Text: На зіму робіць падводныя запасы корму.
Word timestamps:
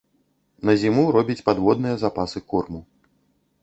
На 0.69 0.75
зіму 0.85 1.03
робіць 1.17 1.37
падводныя 1.51 1.95
запасы 2.07 2.47
корму. 2.53 2.87